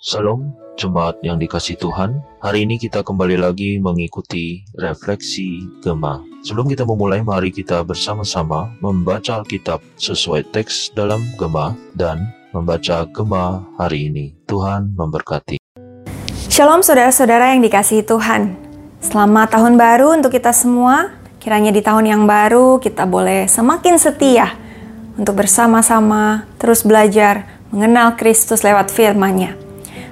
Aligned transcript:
Salam, 0.00 0.56
jemaat 0.80 1.20
yang 1.20 1.36
dikasih 1.36 1.76
Tuhan. 1.76 2.24
Hari 2.40 2.64
ini 2.64 2.80
kita 2.80 3.04
kembali 3.04 3.36
lagi 3.36 3.76
mengikuti 3.76 4.64
refleksi 4.80 5.60
Gema. 5.84 6.24
Sebelum 6.40 6.72
kita 6.72 6.88
memulai, 6.88 7.20
mari 7.20 7.52
kita 7.52 7.84
bersama-sama 7.84 8.72
membaca 8.80 9.44
Alkitab 9.44 9.84
sesuai 10.00 10.56
teks 10.56 10.96
dalam 10.96 11.20
Gema 11.36 11.76
dan 11.92 12.32
membaca 12.56 13.04
Gema 13.12 13.60
hari 13.76 14.08
ini. 14.08 14.32
Tuhan 14.48 14.96
memberkati. 14.96 15.60
Shalom 16.48 16.80
saudara-saudara 16.80 17.52
yang 17.52 17.60
dikasihi 17.60 18.00
Tuhan. 18.00 18.56
Selamat 19.04 19.52
tahun 19.52 19.76
baru 19.76 20.16
untuk 20.16 20.32
kita 20.32 20.56
semua. 20.56 21.12
Kiranya 21.44 21.76
di 21.76 21.84
tahun 21.84 22.08
yang 22.08 22.22
baru 22.24 22.80
kita 22.80 23.04
boleh 23.04 23.52
semakin 23.52 24.00
setia 24.00 24.56
untuk 25.20 25.36
bersama-sama 25.36 26.48
terus 26.56 26.88
belajar 26.88 27.44
mengenal 27.68 28.16
Kristus 28.16 28.64
lewat 28.64 28.88
firman-Nya. 28.88 29.59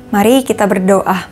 Mari 0.09 0.41
kita 0.41 0.65
berdoa. 0.65 1.29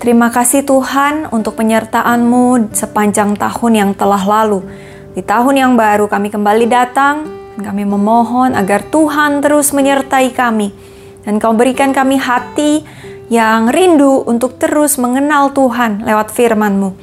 Terima 0.00 0.32
kasih 0.32 0.64
Tuhan 0.64 1.28
untuk 1.28 1.60
penyertaan-Mu 1.60 2.72
sepanjang 2.72 3.36
tahun 3.36 3.72
yang 3.76 3.90
telah 3.92 4.24
lalu. 4.24 4.64
Di 5.12 5.20
tahun 5.20 5.60
yang 5.60 5.72
baru 5.76 6.08
kami 6.08 6.32
kembali 6.32 6.66
datang 6.72 7.28
kami 7.56 7.88
memohon 7.88 8.52
agar 8.56 8.84
Tuhan 8.84 9.40
terus 9.40 9.72
menyertai 9.72 10.28
kami 10.32 10.72
dan 11.24 11.40
Kau 11.40 11.56
berikan 11.56 11.92
kami 11.92 12.20
hati 12.20 12.84
yang 13.32 13.68
rindu 13.68 14.24
untuk 14.24 14.56
terus 14.56 14.96
mengenal 14.96 15.52
Tuhan 15.52 16.00
lewat 16.04 16.32
firman-Mu. 16.32 16.96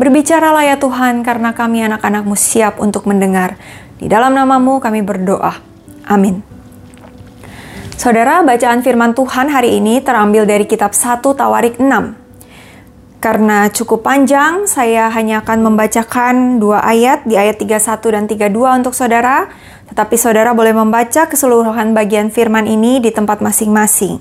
Berbicaralah 0.00 0.64
ya 0.64 0.76
Tuhan 0.80 1.20
karena 1.20 1.52
kami 1.52 1.84
anak-anak-Mu 1.84 2.32
siap 2.32 2.80
untuk 2.80 3.04
mendengar. 3.04 3.60
Di 4.00 4.08
dalam 4.08 4.32
namamu 4.32 4.80
kami 4.80 5.04
berdoa. 5.04 5.58
Amin. 6.08 6.53
Saudara, 7.94 8.42
bacaan 8.42 8.82
firman 8.82 9.14
Tuhan 9.14 9.54
hari 9.54 9.78
ini 9.78 10.02
terambil 10.02 10.42
dari 10.50 10.66
kitab 10.66 10.98
1 10.98 11.22
Tawarik 11.22 11.78
6. 11.78 12.18
Karena 13.22 13.70
cukup 13.70 14.02
panjang, 14.02 14.66
saya 14.66 15.06
hanya 15.14 15.46
akan 15.46 15.62
membacakan 15.62 16.58
dua 16.58 16.82
ayat 16.82 17.22
di 17.22 17.38
ayat 17.38 17.62
31 17.62 18.02
dan 18.10 18.26
32 18.26 18.50
untuk 18.82 18.98
saudara, 18.98 19.46
tetapi 19.88 20.18
saudara 20.18 20.50
boleh 20.52 20.74
membaca 20.74 21.30
keseluruhan 21.30 21.94
bagian 21.94 22.34
firman 22.34 22.66
ini 22.66 22.98
di 22.98 23.14
tempat 23.14 23.38
masing-masing. 23.38 24.18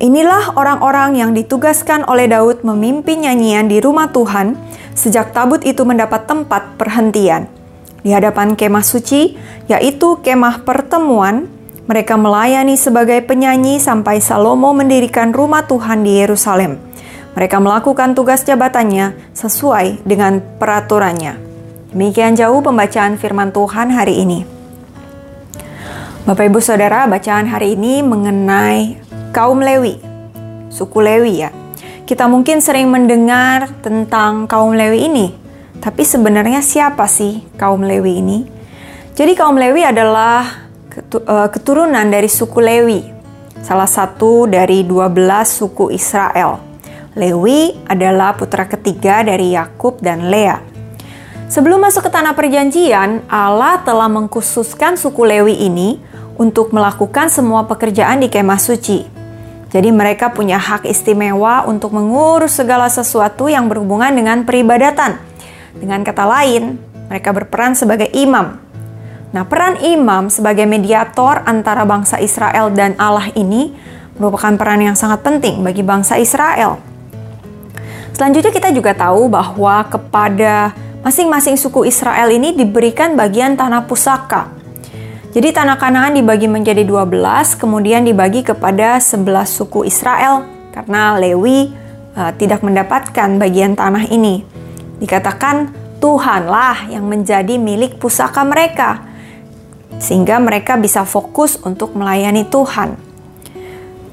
Inilah 0.00 0.56
orang-orang 0.56 1.20
yang 1.20 1.36
ditugaskan 1.36 2.08
oleh 2.08 2.26
Daud 2.26 2.64
memimpin 2.64 3.28
nyanyian 3.28 3.68
di 3.68 3.84
rumah 3.84 4.08
Tuhan 4.10 4.56
sejak 4.96 5.36
tabut 5.36 5.60
itu 5.68 5.84
mendapat 5.84 6.24
tempat 6.24 6.80
perhentian. 6.80 7.52
Di 8.00 8.16
hadapan 8.16 8.56
kemah 8.56 8.82
suci, 8.82 9.36
yaitu 9.70 10.18
kemah 10.24 10.66
pertemuan, 10.66 11.61
mereka 11.92 12.16
melayani 12.16 12.72
sebagai 12.80 13.20
penyanyi 13.20 13.76
sampai 13.76 14.16
Salomo 14.24 14.72
mendirikan 14.72 15.28
rumah 15.28 15.68
Tuhan 15.68 16.00
di 16.00 16.24
Yerusalem. 16.24 16.80
Mereka 17.36 17.60
melakukan 17.60 18.16
tugas 18.16 18.48
jabatannya 18.48 19.12
sesuai 19.36 20.00
dengan 20.00 20.40
peraturannya. 20.56 21.36
Demikian 21.92 22.32
jauh 22.32 22.64
pembacaan 22.64 23.20
firman 23.20 23.52
Tuhan 23.52 23.92
hari 23.92 24.24
ini. 24.24 24.40
Bapak 26.24 26.48
Ibu 26.48 26.64
Saudara, 26.64 27.04
bacaan 27.04 27.44
hari 27.52 27.76
ini 27.76 28.00
mengenai 28.00 28.96
kaum 29.36 29.60
Lewi, 29.60 30.00
suku 30.72 30.96
Lewi 30.96 31.44
ya. 31.44 31.52
Kita 32.08 32.24
mungkin 32.24 32.64
sering 32.64 32.88
mendengar 32.88 33.68
tentang 33.84 34.48
kaum 34.48 34.72
Lewi 34.72 35.12
ini, 35.12 35.28
tapi 35.84 36.08
sebenarnya 36.08 36.64
siapa 36.64 37.04
sih 37.04 37.44
kaum 37.60 37.84
Lewi 37.84 38.12
ini? 38.16 38.38
Jadi 39.12 39.36
kaum 39.36 39.60
Lewi 39.60 39.84
adalah 39.84 40.71
keturunan 41.48 42.04
dari 42.12 42.28
suku 42.28 42.60
Lewi, 42.60 43.00
salah 43.64 43.88
satu 43.88 44.44
dari 44.44 44.84
12 44.84 45.16
suku 45.48 45.88
Israel. 45.88 46.60
Lewi 47.12 47.76
adalah 47.88 48.32
putra 48.36 48.64
ketiga 48.64 49.24
dari 49.24 49.52
Yakub 49.52 50.00
dan 50.00 50.32
Lea. 50.32 50.60
Sebelum 51.52 51.84
masuk 51.84 52.08
ke 52.08 52.10
tanah 52.12 52.32
perjanjian, 52.32 53.28
Allah 53.28 53.84
telah 53.84 54.08
mengkhususkan 54.08 54.96
suku 54.96 55.20
Lewi 55.28 55.68
ini 55.68 56.00
untuk 56.40 56.72
melakukan 56.72 57.28
semua 57.28 57.68
pekerjaan 57.68 58.24
di 58.24 58.32
kemah 58.32 58.56
suci. 58.56 59.04
Jadi 59.68 59.88
mereka 59.92 60.32
punya 60.32 60.56
hak 60.56 60.88
istimewa 60.88 61.64
untuk 61.68 61.92
mengurus 61.92 62.56
segala 62.56 62.88
sesuatu 62.88 63.48
yang 63.48 63.68
berhubungan 63.68 64.12
dengan 64.12 64.44
peribadatan. 64.48 65.20
Dengan 65.76 66.04
kata 66.04 66.24
lain, 66.24 66.76
mereka 67.08 67.32
berperan 67.32 67.76
sebagai 67.76 68.08
imam 68.12 68.71
Nah, 69.32 69.48
peran 69.48 69.80
imam 69.80 70.28
sebagai 70.28 70.68
mediator 70.68 71.40
antara 71.48 71.88
bangsa 71.88 72.20
Israel 72.20 72.68
dan 72.68 72.92
Allah 73.00 73.32
ini 73.32 73.72
merupakan 74.20 74.52
peran 74.60 74.84
yang 74.84 74.92
sangat 74.92 75.24
penting 75.24 75.64
bagi 75.64 75.80
bangsa 75.80 76.20
Israel. 76.20 76.76
Selanjutnya 78.12 78.52
kita 78.52 78.68
juga 78.76 78.92
tahu 78.92 79.32
bahwa 79.32 79.88
kepada 79.88 80.76
masing-masing 81.00 81.56
suku 81.56 81.88
Israel 81.88 82.28
ini 82.28 82.52
diberikan 82.52 83.16
bagian 83.16 83.56
tanah 83.56 83.88
pusaka. 83.88 84.52
Jadi 85.32 85.48
tanah 85.48 85.80
Kanaan 85.80 86.12
dibagi 86.12 86.44
menjadi 86.44 86.84
12, 86.84 87.56
kemudian 87.56 88.04
dibagi 88.04 88.44
kepada 88.44 89.00
11 89.00 89.48
suku 89.48 89.88
Israel 89.88 90.44
karena 90.76 91.16
Lewi 91.16 91.72
uh, 92.12 92.36
tidak 92.36 92.60
mendapatkan 92.60 93.40
bagian 93.40 93.72
tanah 93.72 94.12
ini. 94.12 94.44
Dikatakan 95.00 95.72
Tuhanlah 96.04 96.92
yang 96.92 97.08
menjadi 97.08 97.56
milik 97.56 97.96
pusaka 97.96 98.44
mereka 98.44 99.11
sehingga 100.02 100.42
mereka 100.42 100.74
bisa 100.74 101.06
fokus 101.06 101.62
untuk 101.62 101.94
melayani 101.94 102.42
Tuhan. 102.50 102.98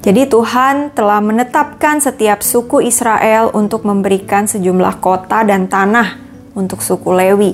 Jadi 0.00 0.30
Tuhan 0.30 0.96
telah 0.96 1.20
menetapkan 1.20 2.00
setiap 2.00 2.40
suku 2.40 2.80
Israel 2.80 3.52
untuk 3.52 3.84
memberikan 3.84 4.48
sejumlah 4.48 5.02
kota 5.02 5.44
dan 5.44 5.68
tanah 5.68 6.16
untuk 6.56 6.80
suku 6.80 7.12
Lewi. 7.12 7.52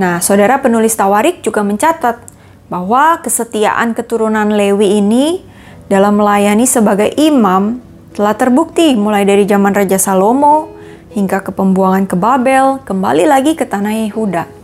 Nah, 0.00 0.24
saudara 0.24 0.62
penulis 0.64 0.96
Tawarik 0.96 1.44
juga 1.44 1.60
mencatat 1.60 2.24
bahwa 2.72 3.20
kesetiaan 3.20 3.92
keturunan 3.92 4.48
Lewi 4.48 4.96
ini 5.02 5.44
dalam 5.92 6.16
melayani 6.16 6.64
sebagai 6.64 7.12
imam 7.20 7.84
telah 8.16 8.32
terbukti 8.32 8.96
mulai 8.96 9.28
dari 9.28 9.44
zaman 9.44 9.76
Raja 9.76 10.00
Salomo 10.00 10.72
hingga 11.12 11.44
ke 11.44 11.52
pembuangan 11.52 12.08
ke 12.08 12.16
Babel, 12.16 12.80
kembali 12.80 13.28
lagi 13.28 13.52
ke 13.52 13.68
tanah 13.68 14.08
Yehuda. 14.08 14.61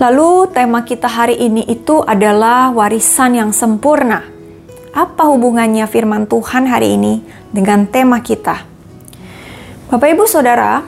Lalu 0.00 0.48
tema 0.56 0.80
kita 0.80 1.12
hari 1.12 1.36
ini 1.36 1.60
itu 1.68 2.00
adalah 2.00 2.72
warisan 2.72 3.36
yang 3.36 3.52
sempurna. 3.52 4.24
Apa 4.96 5.28
hubungannya 5.28 5.84
firman 5.84 6.24
Tuhan 6.24 6.64
hari 6.64 6.96
ini 6.96 7.20
dengan 7.52 7.84
tema 7.84 8.24
kita? 8.24 8.64
Bapak 9.92 10.08
Ibu 10.08 10.24
Saudara, 10.24 10.80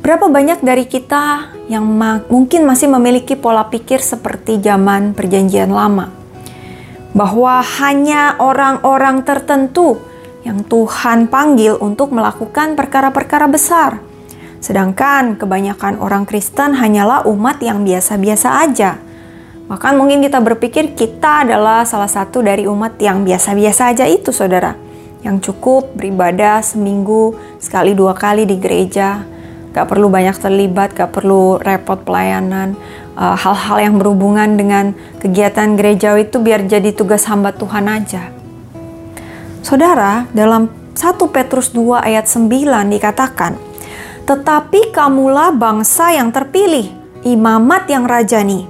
berapa 0.00 0.32
banyak 0.32 0.64
dari 0.64 0.88
kita 0.88 1.52
yang 1.68 1.84
ma 1.84 2.24
mungkin 2.32 2.64
masih 2.64 2.88
memiliki 2.88 3.36
pola 3.36 3.68
pikir 3.68 4.00
seperti 4.00 4.64
zaman 4.64 5.12
perjanjian 5.12 5.68
lama? 5.68 6.08
Bahwa 7.12 7.60
hanya 7.84 8.40
orang-orang 8.40 9.28
tertentu 9.28 10.00
yang 10.40 10.64
Tuhan 10.64 11.28
panggil 11.28 11.76
untuk 11.76 12.16
melakukan 12.16 12.80
perkara-perkara 12.80 13.44
besar 13.44 14.13
Sedangkan 14.64 15.36
kebanyakan 15.36 16.00
orang 16.00 16.24
Kristen 16.24 16.72
hanyalah 16.72 17.28
umat 17.28 17.60
yang 17.60 17.84
biasa-biasa 17.84 18.64
aja. 18.64 18.96
Bahkan 19.68 19.92
mungkin 20.00 20.24
kita 20.24 20.40
berpikir 20.40 20.96
kita 20.96 21.44
adalah 21.44 21.84
salah 21.84 22.08
satu 22.08 22.40
dari 22.40 22.64
umat 22.64 22.96
yang 22.96 23.28
biasa-biasa 23.28 23.92
aja 23.92 24.08
itu 24.08 24.32
saudara. 24.32 24.72
Yang 25.20 25.52
cukup 25.52 25.92
beribadah 25.92 26.64
seminggu 26.64 27.36
sekali 27.60 27.92
dua 27.92 28.16
kali 28.16 28.48
di 28.48 28.56
gereja. 28.56 29.20
Gak 29.76 29.84
perlu 29.84 30.08
banyak 30.08 30.40
terlibat, 30.40 30.96
gak 30.96 31.12
perlu 31.12 31.60
repot 31.60 32.00
pelayanan. 32.00 32.72
Eh, 33.20 33.36
hal-hal 33.36 33.84
yang 33.84 34.00
berhubungan 34.00 34.56
dengan 34.56 34.96
kegiatan 35.20 35.76
gereja 35.76 36.16
itu 36.16 36.40
biar 36.40 36.64
jadi 36.64 36.88
tugas 36.96 37.28
hamba 37.28 37.52
Tuhan 37.52 37.84
aja. 37.84 38.32
Saudara, 39.60 40.24
dalam 40.32 40.72
1 40.96 41.28
Petrus 41.28 41.68
2 41.76 42.00
ayat 42.00 42.24
9 42.24 42.88
dikatakan, 42.88 43.73
tetapi 44.24 44.88
kamulah 44.88 45.52
bangsa 45.52 46.16
yang 46.16 46.32
terpilih, 46.32 46.88
imamat 47.28 47.84
yang 47.92 48.08
rajani, 48.08 48.64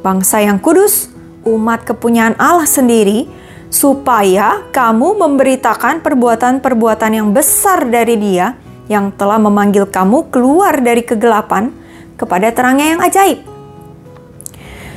bangsa 0.00 0.40
yang 0.40 0.56
kudus, 0.56 1.12
umat 1.44 1.84
kepunyaan 1.84 2.32
Allah 2.40 2.64
sendiri, 2.64 3.28
supaya 3.68 4.64
kamu 4.72 5.20
memberitakan 5.20 6.00
perbuatan-perbuatan 6.00 7.12
yang 7.12 7.28
besar 7.36 7.84
dari 7.84 8.16
Dia 8.16 8.56
yang 8.88 9.12
telah 9.12 9.36
memanggil 9.36 9.84
kamu 9.84 10.32
keluar 10.32 10.80
dari 10.80 11.04
kegelapan 11.04 11.68
kepada 12.16 12.48
terangnya 12.56 12.96
yang 12.96 13.02
ajaib. 13.04 13.38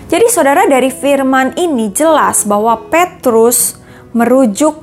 Jadi 0.09 0.25
saudara 0.31 0.65
dari 0.65 0.89
firman 0.89 1.53
ini 1.59 1.93
jelas 1.93 2.47
bahwa 2.47 2.87
Petrus 2.89 3.77
merujuk 4.15 4.81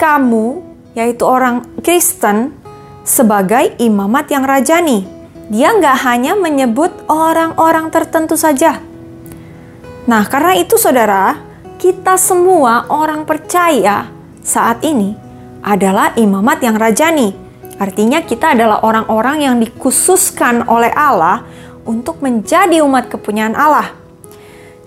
kamu 0.00 0.62
yaitu 0.94 1.26
orang 1.26 1.68
Kristen 1.82 2.63
sebagai 3.04 3.76
imamat 3.76 4.32
yang 4.32 4.42
rajani. 4.48 5.04
Dia 5.52 5.76
nggak 5.76 5.96
hanya 6.08 6.32
menyebut 6.34 7.04
orang-orang 7.04 7.92
tertentu 7.92 8.34
saja. 8.34 8.80
Nah, 10.08 10.24
karena 10.24 10.56
itu 10.56 10.80
saudara, 10.80 11.36
kita 11.76 12.16
semua 12.16 12.88
orang 12.88 13.28
percaya 13.28 14.08
saat 14.40 14.80
ini 14.80 15.12
adalah 15.60 16.16
imamat 16.16 16.64
yang 16.64 16.80
rajani. 16.80 17.36
Artinya 17.76 18.24
kita 18.24 18.56
adalah 18.56 18.80
orang-orang 18.80 19.44
yang 19.44 19.56
dikhususkan 19.60 20.64
oleh 20.64 20.92
Allah 20.92 21.44
untuk 21.84 22.24
menjadi 22.24 22.80
umat 22.80 23.12
kepunyaan 23.12 23.52
Allah. 23.52 23.92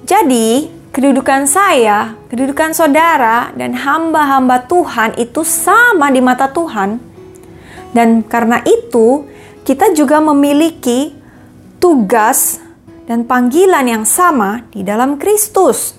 Jadi, 0.07 0.71
kedudukan 0.89 1.45
saya, 1.45 2.17
kedudukan 2.33 2.73
saudara, 2.73 3.53
dan 3.53 3.77
hamba-hamba 3.77 4.65
Tuhan 4.65 5.13
itu 5.21 5.45
sama 5.45 6.09
di 6.09 6.21
mata 6.23 6.49
Tuhan. 6.49 7.06
Dan 7.97 8.21
karena 8.21 8.61
itu, 8.61 9.25
kita 9.65 9.89
juga 9.97 10.21
memiliki 10.21 11.17
tugas 11.81 12.61
dan 13.09 13.25
panggilan 13.25 13.89
yang 13.89 14.05
sama 14.05 14.69
di 14.69 14.85
dalam 14.85 15.17
Kristus. 15.17 15.97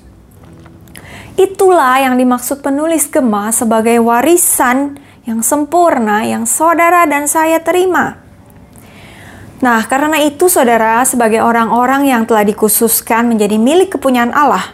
Itulah 1.34 1.98
yang 2.02 2.14
dimaksud 2.14 2.62
penulis 2.62 3.10
Gema 3.10 3.50
sebagai 3.50 3.98
warisan 3.98 4.94
yang 5.26 5.42
sempurna 5.42 6.22
yang 6.22 6.46
saudara 6.46 7.02
dan 7.10 7.26
saya 7.26 7.58
terima. 7.58 8.18
Nah, 9.58 9.82
karena 9.90 10.22
itu 10.22 10.46
saudara 10.46 11.02
sebagai 11.02 11.42
orang-orang 11.42 12.06
yang 12.06 12.22
telah 12.30 12.46
dikhususkan 12.46 13.26
menjadi 13.26 13.58
milik 13.58 13.98
kepunyaan 13.98 14.30
Allah, 14.30 14.70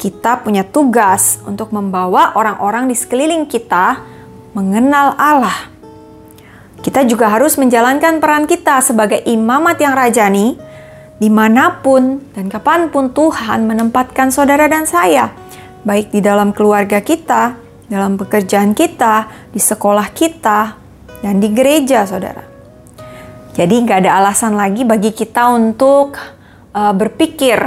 kita 0.00 0.40
punya 0.40 0.64
tugas 0.64 1.36
untuk 1.44 1.68
membawa 1.68 2.32
orang-orang 2.32 2.88
di 2.88 2.96
sekeliling 2.96 3.44
kita 3.44 4.00
mengenal 4.56 5.12
Allah. 5.20 5.71
Kita 6.82 7.06
juga 7.06 7.30
harus 7.30 7.54
menjalankan 7.54 8.18
peran 8.18 8.50
kita 8.50 8.82
sebagai 8.82 9.22
imamat 9.22 9.78
yang 9.78 9.94
rajani 9.94 10.58
di 11.22 11.30
mana 11.30 11.78
pun 11.78 12.18
dan 12.34 12.50
kapan 12.50 12.90
pun 12.90 13.14
Tuhan 13.14 13.70
menempatkan 13.70 14.34
saudara 14.34 14.66
dan 14.66 14.82
saya 14.82 15.30
baik 15.86 16.14
di 16.14 16.18
dalam 16.22 16.50
keluarga 16.54 17.02
kita, 17.02 17.58
dalam 17.90 18.18
pekerjaan 18.18 18.74
kita, 18.74 19.30
di 19.50 19.58
sekolah 19.58 20.10
kita, 20.14 20.78
dan 21.22 21.38
di 21.38 21.50
gereja, 21.50 22.06
saudara. 22.06 22.42
Jadi 23.52 23.74
nggak 23.84 24.06
ada 24.06 24.18
alasan 24.22 24.56
lagi 24.56 24.82
bagi 24.82 25.12
kita 25.12 25.52
untuk 25.52 26.16
uh, 26.72 26.94
berpikir 26.96 27.60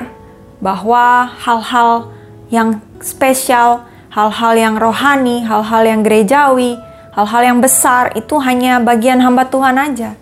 bahwa 0.59 1.29
hal-hal 1.45 2.09
yang 2.49 2.81
spesial, 3.03 3.85
hal-hal 4.09 4.57
yang 4.57 4.75
rohani, 4.81 5.45
hal-hal 5.45 5.83
yang 5.85 6.01
gerejawi, 6.01 6.79
hal-hal 7.15 7.41
yang 7.55 7.59
besar 7.63 8.11
itu 8.19 8.35
hanya 8.43 8.83
bagian 8.83 9.23
hamba 9.23 9.47
Tuhan 9.47 9.79
aja. 9.79 10.19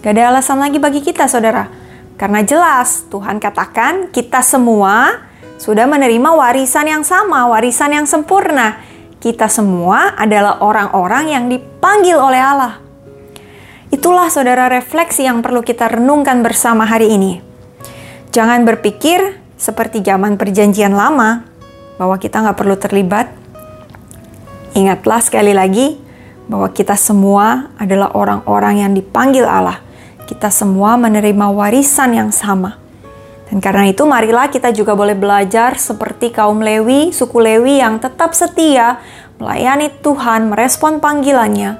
Gak 0.00 0.12
ada 0.16 0.34
alasan 0.34 0.58
lagi 0.58 0.80
bagi 0.80 1.04
kita, 1.04 1.28
saudara. 1.28 1.68
Karena 2.16 2.40
jelas 2.42 3.06
Tuhan 3.12 3.38
katakan 3.38 4.08
kita 4.10 4.40
semua 4.40 5.22
sudah 5.60 5.86
menerima 5.86 6.32
warisan 6.32 6.88
yang 6.88 7.04
sama, 7.04 7.46
warisan 7.46 7.94
yang 7.94 8.06
sempurna. 8.08 8.80
Kita 9.22 9.46
semua 9.46 10.18
adalah 10.18 10.58
orang-orang 10.58 11.24
yang 11.30 11.44
dipanggil 11.46 12.18
oleh 12.18 12.42
Allah. 12.42 12.74
Itulah 13.92 14.26
saudara 14.32 14.66
refleksi 14.66 15.28
yang 15.28 15.44
perlu 15.44 15.62
kita 15.62 15.86
renungkan 15.86 16.42
bersama 16.42 16.88
hari 16.88 17.12
ini. 17.12 17.38
Jangan 18.34 18.64
berpikir 18.66 19.38
seperti 19.54 20.02
zaman 20.02 20.34
perjanjian 20.40 20.96
lama, 20.96 21.46
bahwa 22.00 22.18
kita 22.18 22.42
nggak 22.42 22.58
perlu 22.58 22.74
terlibat. 22.80 23.30
Ingatlah 24.74 25.20
sekali 25.22 25.54
lagi 25.54 26.00
bahwa 26.50 26.70
kita 26.70 26.98
semua 26.98 27.70
adalah 27.78 28.14
orang-orang 28.14 28.82
yang 28.82 28.92
dipanggil 28.94 29.46
Allah. 29.46 29.78
Kita 30.26 30.48
semua 30.48 30.96
menerima 30.96 31.50
warisan 31.52 32.14
yang 32.16 32.30
sama. 32.32 32.78
Dan 33.52 33.60
karena 33.60 33.92
itu 33.92 34.08
marilah 34.08 34.48
kita 34.48 34.72
juga 34.72 34.96
boleh 34.96 35.12
belajar 35.12 35.76
seperti 35.76 36.32
kaum 36.32 36.64
Lewi, 36.64 37.12
suku 37.12 37.36
Lewi 37.36 37.84
yang 37.84 38.00
tetap 38.00 38.32
setia 38.32 38.96
melayani 39.36 39.92
Tuhan, 40.00 40.48
merespon 40.48 41.04
panggilannya. 41.04 41.76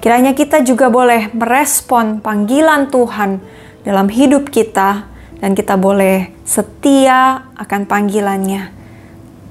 Kiranya 0.00 0.32
kita 0.32 0.62
juga 0.62 0.88
boleh 0.88 1.34
merespon 1.34 2.24
panggilan 2.24 2.88
Tuhan 2.88 3.42
dalam 3.82 4.06
hidup 4.06 4.48
kita 4.54 5.10
dan 5.42 5.52
kita 5.52 5.74
boleh 5.76 6.32
setia 6.46 7.50
akan 7.58 7.84
panggilannya 7.84 8.72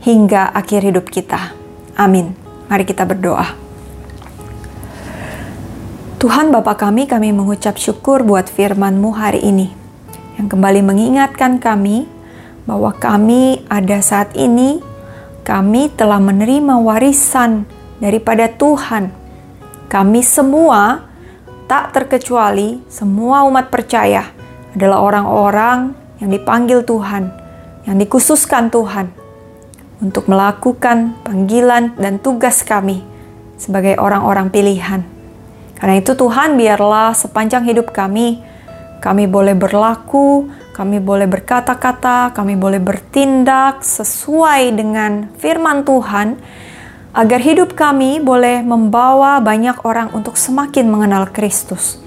hingga 0.01 0.55
akhir 0.55 0.89
hidup 0.89 1.11
kita. 1.11 1.53
Amin. 1.99 2.33
Mari 2.71 2.87
kita 2.87 3.05
berdoa. 3.05 3.64
Tuhan 6.25 6.49
Bapa 6.49 6.73
kami, 6.73 7.05
kami 7.05 7.29
mengucap 7.29 7.77
syukur 7.77 8.25
buat 8.25 8.49
firman-Mu 8.49 9.13
hari 9.13 9.45
ini 9.45 9.69
yang 10.41 10.49
kembali 10.49 10.81
mengingatkan 10.81 11.61
kami 11.61 12.09
bahwa 12.65 12.97
kami 12.97 13.61
ada 13.69 14.01
saat 14.01 14.33
ini, 14.33 14.81
kami 15.45 15.93
telah 15.93 16.17
menerima 16.17 16.81
warisan 16.81 17.69
daripada 18.01 18.49
Tuhan. 18.49 19.13
Kami 19.85 20.25
semua, 20.25 21.05
tak 21.69 21.93
terkecuali 21.93 22.81
semua 22.89 23.45
umat 23.45 23.69
percaya, 23.69 24.25
adalah 24.73 25.05
orang-orang 25.05 25.93
yang 26.25 26.33
dipanggil 26.33 26.81
Tuhan, 26.81 27.29
yang 27.85 28.01
dikhususkan 28.01 28.73
Tuhan 28.73 29.13
untuk 30.01 30.25
melakukan 30.25 31.21
panggilan 31.21 31.93
dan 32.01 32.17
tugas 32.17 32.65
kami 32.65 33.05
sebagai 33.61 34.01
orang-orang 34.01 34.49
pilihan. 34.49 35.14
Karena 35.75 35.99
itu, 35.99 36.15
Tuhan, 36.15 36.55
biarlah 36.55 37.11
sepanjang 37.15 37.67
hidup 37.67 37.91
kami 37.91 38.55
kami 39.05 39.29
boleh 39.29 39.53
berlaku, 39.53 40.49
kami 40.73 40.97
boleh 40.97 41.29
berkata-kata, 41.29 42.33
kami 42.33 42.57
boleh 42.57 42.81
bertindak 42.81 43.85
sesuai 43.85 44.73
dengan 44.73 45.29
firman 45.37 45.85
Tuhan, 45.85 46.41
agar 47.13 47.37
hidup 47.37 47.77
kami 47.77 48.17
boleh 48.17 48.65
membawa 48.65 49.37
banyak 49.45 49.77
orang 49.85 50.09
untuk 50.17 50.33
semakin 50.41 50.89
mengenal 50.89 51.29
Kristus. 51.29 52.01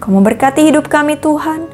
Kamu 0.00 0.24
berkati 0.24 0.64
hidup 0.64 0.88
kami, 0.88 1.20
Tuhan. 1.20 1.68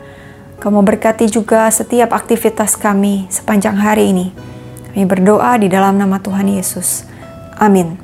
Kamu 0.59 0.83
berkati 0.83 1.31
juga 1.31 1.71
setiap 1.71 2.11
aktivitas 2.11 2.75
kami 2.75 3.31
sepanjang 3.31 3.79
hari 3.79 4.11
ini. 4.11 4.35
Kami 4.91 5.07
berdoa 5.07 5.55
di 5.55 5.71
dalam 5.71 6.03
nama 6.03 6.19
Tuhan 6.19 6.51
Yesus. 6.51 7.07
Amin. 7.63 8.04